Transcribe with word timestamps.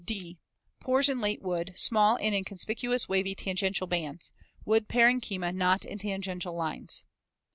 (d) 0.03 0.39
Pores 0.79 1.09
in 1.09 1.21
late 1.21 1.43
wood 1.43 1.73
small 1.75 2.17
and 2.17 2.33
in 2.33 2.43
conspicuous 2.43 3.07
wavy 3.07 3.35
tangential 3.35 3.85
bands. 3.85 4.31
Wood 4.65 4.87
parenchyma 4.87 5.53
not 5.53 5.85
in 5.85 5.99
tangential 5.99 6.55
lines. 6.55 7.03